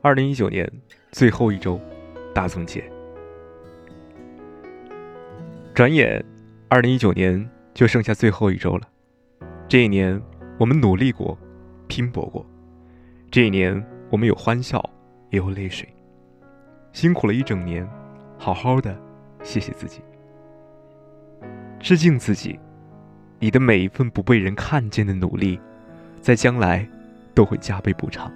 [0.00, 0.66] 二零一九年
[1.10, 1.78] 最后一周
[2.34, 2.82] 大总结。
[5.74, 6.24] 转眼，
[6.70, 8.88] 二零一九年就剩下最后一周了。
[9.68, 10.18] 这一年，
[10.58, 11.36] 我们努力过，
[11.88, 12.46] 拼搏过。
[13.30, 14.82] 这一年，我们有欢笑，
[15.28, 15.86] 也有泪水。
[16.92, 17.86] 辛苦了一整年，
[18.38, 18.98] 好好的，
[19.42, 20.00] 谢谢自己，
[21.78, 22.58] 致敬自己。
[23.42, 25.58] 你的每一份不被人看见的努力，
[26.20, 26.88] 在将来
[27.34, 28.32] 都会加倍补偿。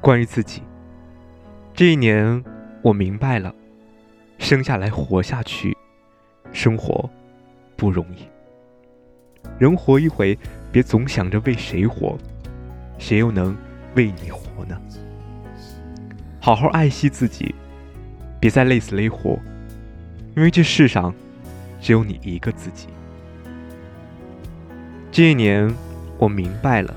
[0.00, 0.62] 关于自己，
[1.74, 2.44] 这一年
[2.82, 3.52] 我明白了，
[4.38, 5.76] 生下来活下去，
[6.52, 7.10] 生活
[7.74, 8.28] 不容易。
[9.58, 10.38] 人活一回，
[10.70, 12.16] 别总想着为谁活，
[12.96, 13.56] 谁又能
[13.96, 14.80] 为你活呢？
[16.40, 17.52] 好好爱惜自己，
[18.38, 19.36] 别再累死累活，
[20.36, 21.12] 因为这世上。
[21.86, 22.88] 只有你一个自己。
[25.12, 25.72] 这一年，
[26.18, 26.92] 我明白了，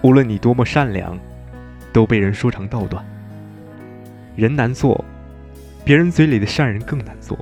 [0.00, 1.18] 无论你多么善良，
[1.92, 3.04] 都被人说长道短。
[4.36, 5.04] 人难做，
[5.84, 7.36] 别人嘴里的善人更难做，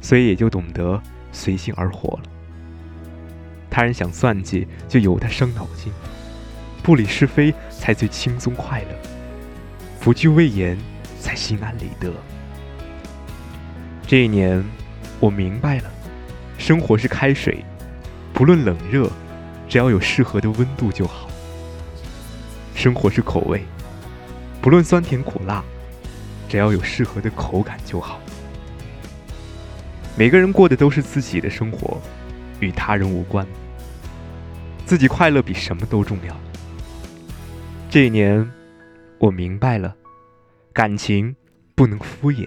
[0.00, 2.24] 所以也就懂得随性而活了。
[3.70, 5.92] 他人想算计，就由他伤脑筋；
[6.82, 8.88] 不理是非，才最轻松快乐；
[10.00, 10.76] 不惧畏严，
[11.20, 12.12] 才心安理得。
[14.08, 14.64] 这一年。
[15.18, 15.90] 我明白了，
[16.58, 17.64] 生活是开水，
[18.32, 19.10] 不论冷热，
[19.68, 21.28] 只要有适合的温度就好。
[22.74, 23.62] 生活是口味，
[24.60, 25.64] 不论酸甜苦辣，
[26.48, 28.20] 只要有适合的口感就好。
[30.18, 32.00] 每个人过的都是自己的生活，
[32.60, 33.46] 与他人无关。
[34.84, 36.36] 自己快乐比什么都重要。
[37.90, 38.48] 这一年，
[39.18, 39.96] 我明白了，
[40.72, 41.34] 感情
[41.74, 42.46] 不能敷衍，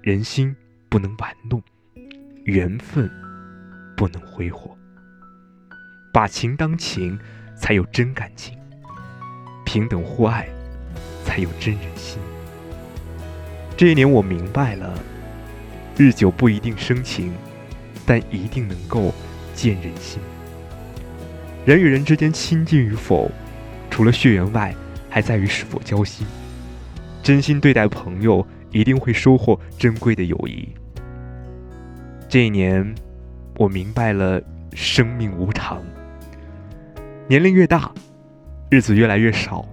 [0.00, 0.56] 人心
[0.88, 1.62] 不能玩弄。
[2.48, 3.10] 缘分
[3.94, 4.74] 不能挥霍，
[6.14, 7.18] 把情当情，
[7.54, 8.54] 才有真感情；
[9.66, 10.48] 平等互爱，
[11.26, 12.18] 才有真人心。
[13.76, 14.98] 这一年，我明白了，
[15.98, 17.34] 日久不一定生情，
[18.06, 19.12] 但一定能够
[19.54, 20.18] 见人心。
[21.66, 23.30] 人与人之间亲近与否，
[23.90, 24.74] 除了血缘外，
[25.10, 26.26] 还在于是否交心。
[27.22, 30.66] 真心对待朋友，一定会收获珍贵的友谊。
[32.28, 32.94] 这一年，
[33.56, 34.38] 我明白了
[34.74, 35.82] 生命无常。
[37.26, 37.90] 年龄越大，
[38.68, 39.64] 日子越来越少。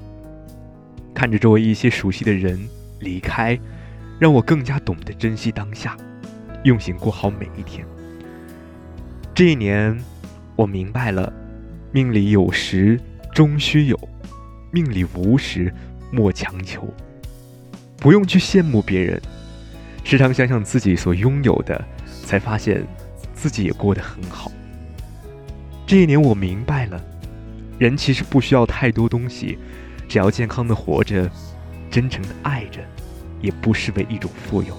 [1.14, 2.58] 看着周围一些熟悉的人
[3.02, 3.60] 离开，
[4.18, 5.98] 让我更加懂得珍惜当下，
[6.64, 7.86] 用心过好每一天。
[9.34, 9.98] 这一年，
[10.56, 11.34] 我明白了，
[11.92, 12.98] 命里有时
[13.34, 14.00] 终须有，
[14.72, 15.74] 命里无时
[16.10, 16.88] 莫强求。
[17.98, 19.22] 不用去羡慕别人，
[20.06, 21.84] 时常想想自己所拥有的。
[22.26, 22.84] 才发现，
[23.36, 24.52] 自己也过得很好。
[25.86, 27.00] 这一年，我明白了，
[27.78, 29.60] 人其实不需要太多东西，
[30.10, 31.30] 只要健康的活着，
[31.92, 32.80] 真诚的爱着，
[33.42, 34.76] 也不失为一种富有。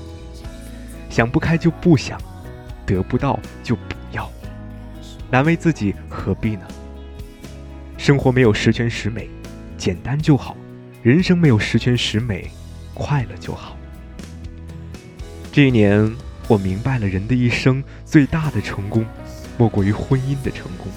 [1.09, 2.21] 想不开就不想，
[2.85, 4.29] 得不到就不要，
[5.31, 6.67] 难为自己何必呢？
[7.97, 9.31] 生活没有十全十美，
[9.79, 10.57] 简单就好；
[11.01, 12.51] 人生没有十全十美，
[12.93, 13.76] 快乐就好。
[15.57, 16.15] 这一年。
[16.49, 19.07] 我明白了，人的一生最大的成功，
[19.57, 20.93] 莫过于婚姻的成功；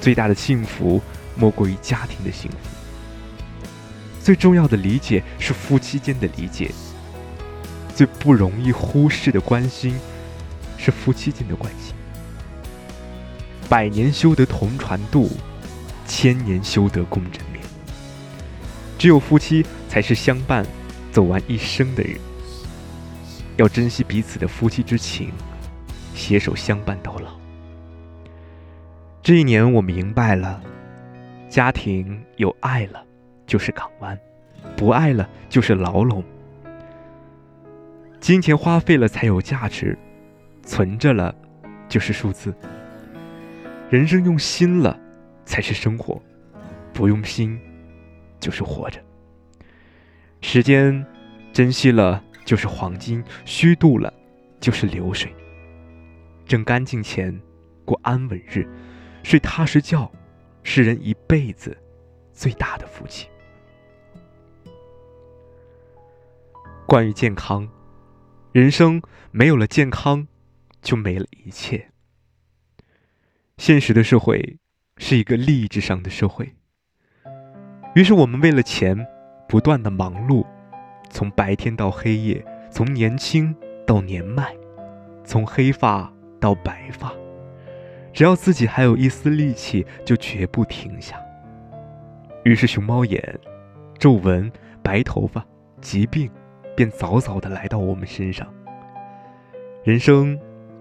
[0.00, 0.98] 最大的幸福，
[1.36, 2.56] 莫过于家庭的幸福；
[4.18, 6.70] 最重要的理解是夫妻间的理解；
[7.94, 9.94] 最不容易忽视的关心，
[10.78, 11.94] 是夫妻间的关心。
[13.68, 15.30] 百年修得同船渡，
[16.08, 17.62] 千年修得共枕眠。
[18.98, 20.64] 只有夫妻才是相伴
[21.12, 22.18] 走完一生的人。
[23.56, 25.30] 要珍惜彼此的夫妻之情，
[26.14, 27.38] 携手相伴到老。
[29.22, 30.62] 这一年，我明白了，
[31.48, 33.04] 家庭有爱了
[33.46, 34.18] 就是港湾，
[34.76, 36.22] 不爱了就是牢笼。
[38.20, 39.98] 金钱花费了才有价值，
[40.62, 41.34] 存着了
[41.88, 42.54] 就是数字。
[43.88, 44.98] 人生用心了
[45.44, 46.20] 才是生活，
[46.92, 47.58] 不用心
[48.38, 49.00] 就是活着。
[50.40, 51.04] 时间
[51.52, 52.22] 珍惜了。
[52.46, 54.10] 就是黄金，虚度了
[54.60, 55.34] 就是流水。
[56.46, 57.38] 挣干净钱，
[57.84, 58.66] 过安稳日，
[59.24, 60.10] 睡踏实觉，
[60.62, 61.76] 是人一辈子
[62.32, 63.28] 最大的福气。
[66.86, 67.68] 关于健康，
[68.52, 69.02] 人生
[69.32, 70.28] 没有了健康，
[70.80, 71.90] 就没了一切。
[73.56, 74.58] 现实的社会
[74.98, 76.54] 是一个利益至上的社会，
[77.96, 79.04] 于是我们为了钱
[79.48, 80.46] 不断的忙碌。
[81.08, 83.54] 从白天到黑夜，从年轻
[83.86, 84.54] 到年迈，
[85.24, 87.12] 从黑发到白发，
[88.12, 91.20] 只要自己还有一丝力气，就绝不停下。
[92.44, 93.38] 于是，熊猫眼、
[93.98, 94.50] 皱纹、
[94.82, 95.44] 白头发、
[95.80, 96.30] 疾病，
[96.76, 98.46] 便早早的来到我们身上。
[99.82, 100.38] 人生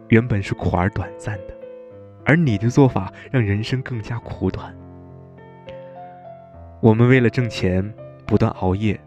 [0.10, 1.56] 原本是苦而短暂的，
[2.24, 4.76] 而你的做法让人生更加苦短。
[6.82, 7.94] 我们为了挣钱
[8.28, 9.00] 不断熬夜，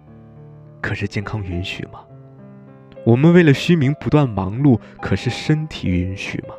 [0.89, 2.01] 可是健康允许吗？
[3.05, 6.55] 我们为了虚名不断忙碌，可是身体允许吗？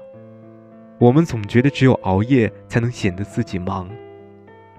[0.99, 3.89] 我们总觉得只有熬夜才能显得自己忙，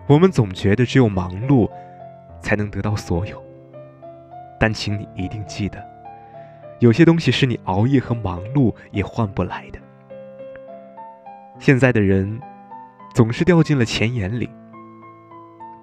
[0.06, 1.69] 我们总觉得只有忙碌
[2.41, 3.44] 才能得到所有。
[4.61, 5.85] 但请你一定记得，
[6.79, 9.81] 有些东西是你熬夜和忙碌也换不来的。
[11.58, 12.41] 现在的人
[13.17, 14.49] 总是掉进了钱眼里，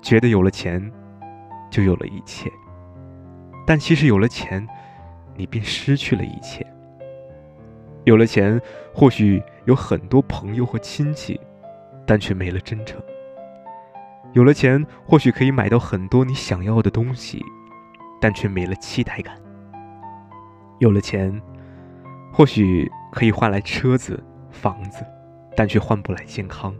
[0.01, 0.89] 觉得有了钱
[1.69, 2.49] 就有了一切，
[3.67, 4.67] 但其实有了钱。
[5.39, 6.65] 你便失去了一切。
[8.05, 8.59] 有了钱，
[8.91, 11.39] 或许有很多朋友和亲戚，
[12.07, 12.99] 但却没了真诚。
[14.33, 17.39] 有了钱，或许可以买到很多你想要的东西，
[18.19, 19.35] 但却没了期待感。
[20.79, 21.39] 有了钱，
[22.33, 25.05] 或许可以换来车子、房子，
[25.55, 26.73] 但却换不来健康。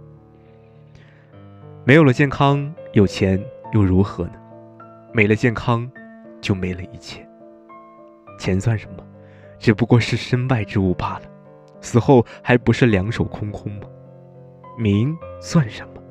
[1.85, 3.39] 没有了健康，有钱
[3.71, 4.33] 又如何呢？
[5.13, 5.87] 没了健康，
[6.41, 7.27] 就没了一切。
[8.39, 9.03] 钱算什么？
[9.59, 11.23] 只不过是身外之物罢了。
[11.81, 13.87] 死后还不是两手空空吗？
[14.77, 16.01] 名算什么？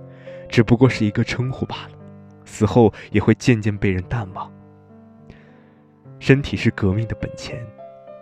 [0.49, 1.91] 只不过是一个称呼罢了。
[2.45, 4.51] 死后也会渐渐被人淡忘。
[6.19, 7.61] 身体是革命的本钱，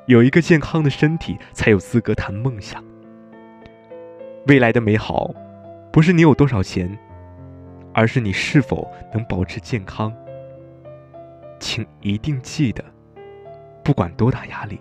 [0.07, 2.83] 有一个健康的身体，才有资格谈梦想。
[4.47, 5.33] 未来的美好，
[5.93, 6.99] 不是你有多少钱，
[7.93, 10.13] 而是你是否能保持健康。
[11.65, 12.85] 请一定记得。
[13.83, 14.79] 不管多大压力，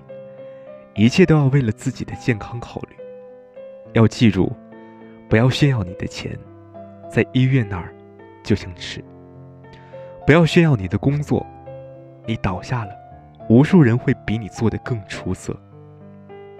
[0.95, 2.95] 一切都要为了自己的健康考虑。
[3.93, 4.51] 要记住，
[5.29, 6.37] 不要炫耀你的钱，
[7.09, 7.95] 在医院那儿
[8.43, 9.01] 就想吃。
[10.27, 11.45] 不要炫耀你的工作，
[12.25, 12.91] 你倒下了，
[13.47, 15.57] 无数人会比你做的更出色。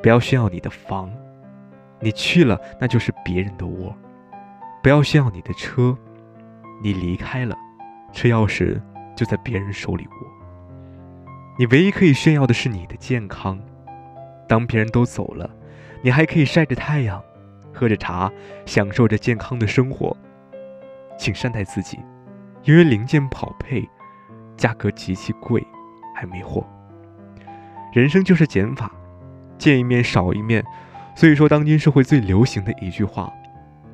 [0.02, 1.12] 不要炫耀你的房，
[2.00, 3.94] 你去了那就是别人的窝。
[4.81, 5.98] 不要炫耀你的车，
[6.81, 7.58] 你离开了，
[8.14, 8.80] 车钥匙
[9.15, 10.27] 就在别人手里握。
[11.57, 13.60] 你唯一可以炫耀的是你的健康。
[14.48, 15.50] 当别人都走了，
[16.01, 17.24] 你还可以晒着太阳，
[17.74, 18.31] 喝着茶，
[18.65, 20.15] 享受着健康的生活。
[21.18, 22.00] 请善待自己，
[22.63, 23.88] 因为零件跑配，
[24.57, 25.66] 价格极其贵，
[26.16, 26.66] 还没货。
[27.94, 28.92] 人生就是减法，
[29.57, 30.63] 见一面少一面。
[31.16, 33.31] 所以说，当今社会最流行的一句话，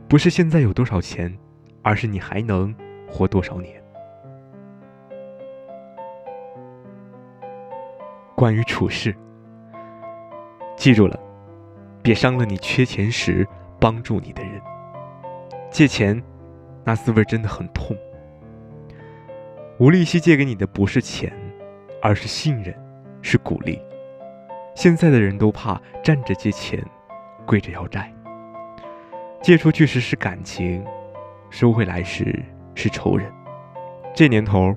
[0.07, 1.37] 不是现在有多少钱，
[1.83, 2.73] 而是你还能
[3.07, 3.78] 活多少年。
[8.39, 9.13] 关于处事，
[10.77, 11.19] 记住了，
[12.01, 13.45] 别伤了你缺钱时
[13.81, 14.61] 帮助你的人。
[15.69, 16.23] 借钱，
[16.85, 17.93] 那滋味真的很痛。
[19.77, 21.33] 吴利息借给你的不是钱，
[22.01, 22.73] 而是信任，
[23.21, 23.77] 是鼓励。
[24.73, 26.81] 现在的人都怕站着借钱，
[27.45, 28.09] 跪着要债。
[29.41, 30.81] 借出去时是感情，
[31.49, 32.41] 收回来时
[32.73, 33.29] 是仇人。
[34.15, 34.73] 这年头，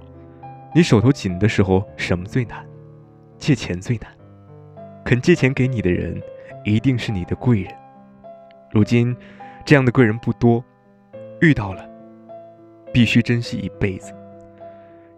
[0.75, 2.67] 你手头紧的时候，什么最难？
[3.43, 4.09] 借钱最难，
[5.05, 6.17] 肯借钱给你的人，
[6.65, 7.75] 一定是你的贵人。
[8.71, 9.17] 如今，
[9.65, 10.65] 这样的贵人不多，
[11.41, 11.85] 遇到了，
[12.93, 14.15] 必须珍惜一辈子，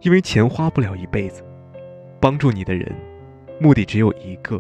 [0.01, 1.45] 因为钱花不了一辈子。
[2.19, 2.91] 帮助你的人，
[3.61, 4.59] 目的只有一个，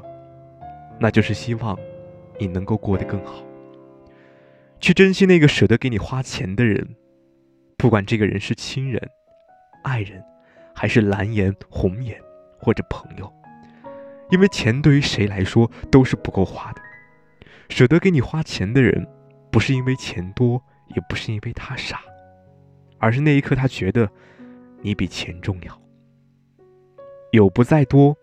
[1.01, 1.75] 那就是希望
[2.39, 3.43] 你能够过得更好。
[4.79, 6.97] 去珍惜那个舍得给你花钱的人，
[7.79, 9.01] 不管这个人是亲人、
[9.85, 10.23] 爱人，
[10.75, 12.21] 还是蓝颜红颜，
[12.59, 13.33] 或者朋友。
[14.35, 16.83] 因为钱对于谁来说都是不够花的，
[17.69, 19.07] 舍得给你花钱的人，
[19.49, 22.01] 不是因为钱多，也不是因为他傻，
[22.99, 24.11] 而是那一刻他觉得
[24.83, 25.81] 你比钱重要。
[27.31, 28.17] 有不在多，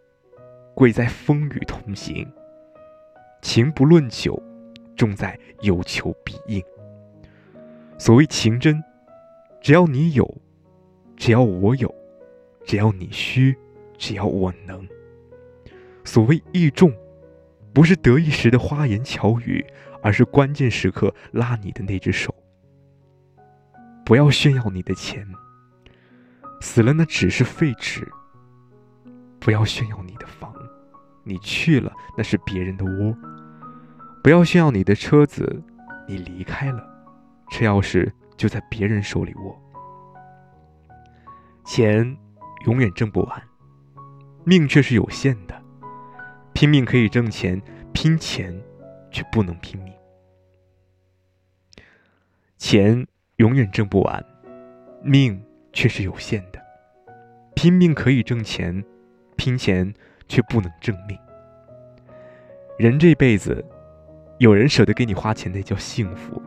[0.76, 2.30] 贵在风雨同行。
[3.42, 4.38] 情不论久，
[4.98, 6.62] 重在有求必应。
[7.98, 8.84] 所谓情真，
[9.62, 10.30] 只要你有，
[11.16, 11.94] 只要我有，
[12.66, 13.58] 只要你需，
[13.98, 14.86] 只要我能。
[16.12, 16.92] 所谓义重，
[17.74, 19.66] 不是得意时的花言巧语，
[20.04, 22.36] 而是关键时刻拉你的那只手。
[24.04, 25.26] 不要炫耀你的钱，
[26.60, 28.02] 死了那只是废纸；
[29.40, 30.54] 不要炫耀你的房，
[31.24, 33.16] 你去了那是别人的窝；
[34.22, 35.64] 不要炫耀你的车子，
[36.10, 36.86] 你离开了，
[37.52, 39.58] 车钥匙就在别人手里握。
[41.64, 42.18] 钱
[42.66, 43.42] 永远挣不完，
[44.44, 45.61] 命却是有限的。
[46.54, 47.62] 拼命可以挣钱，
[47.94, 48.54] 拼钱
[49.10, 49.94] 却不能拼命。
[52.58, 54.24] 钱永远挣不完，
[55.02, 55.44] 命
[55.74, 56.62] 却是有限的。
[57.56, 58.84] 拼命可以挣钱，
[59.36, 59.92] 拼钱
[60.28, 61.18] 却不能挣命。
[62.78, 63.64] 人这辈子，
[64.38, 66.42] 有人舍得给你花钱，那叫幸福。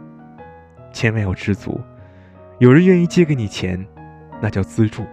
[0.93, 1.81] 千万要知足。
[2.61, 3.85] 有人愿意借给你钱，
[4.41, 5.05] 那叫资助。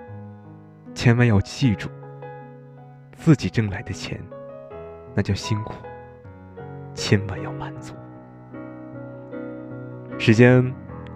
[0.93, 1.89] 千万要记住，
[3.13, 4.19] 自己挣来的钱，
[5.15, 5.73] 那叫辛苦。
[6.93, 7.93] 千万要满足。
[10.17, 10.63] 时间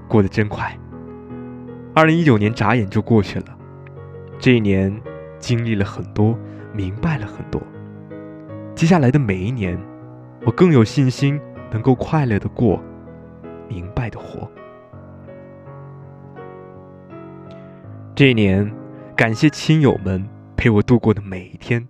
[0.07, 0.75] 过得真快，
[1.93, 3.57] 二零一九年眨眼就过去了。
[4.39, 4.99] 这一年
[5.37, 6.37] 经历了很多，
[6.73, 7.61] 明白了很多。
[8.73, 9.77] 接下来的每一年，
[10.45, 11.39] 我更有信心
[11.71, 12.81] 能够快乐的过，
[13.67, 14.49] 明白的活。
[18.15, 18.73] 这一年，
[19.15, 20.25] 感谢亲友们
[20.55, 21.87] 陪我度过的每一天，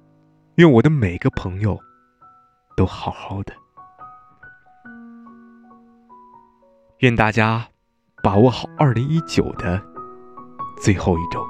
[0.56, 1.80] 愿我的每个朋友
[2.76, 3.54] 都好好的。
[7.00, 7.68] 愿大家
[8.24, 9.82] 把握好二零一九的
[10.82, 11.46] 最后一周。